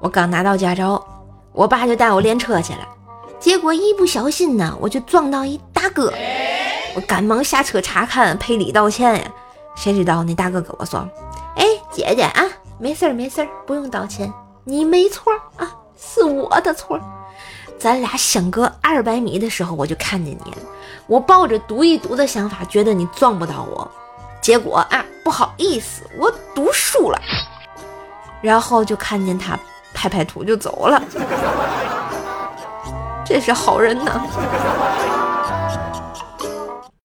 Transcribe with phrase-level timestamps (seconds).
[0.00, 1.04] 我刚拿到驾照，
[1.52, 2.86] 我爸就带我练车去了，
[3.40, 6.12] 结果一不小心呢，我就撞到一大哥，
[6.94, 9.32] 我赶忙下车查看赔礼道歉呀，
[9.76, 11.06] 谁知道那大哥跟我说
[11.56, 12.44] ：“哎，姐姐啊，
[12.78, 14.32] 没事儿没事儿，不用道歉，
[14.64, 16.98] 你没错啊，是我的错。”
[17.78, 20.58] 咱俩相隔二百米的时候，我就看见你了。
[21.06, 23.88] 我抱着赌一赌的想法，觉得你撞不到我。
[24.40, 27.20] 结果啊，不好意思，我赌输了。
[28.40, 29.58] 然后就看见他
[29.92, 31.02] 拍拍土就走了。
[33.24, 35.17] 这是好人呐。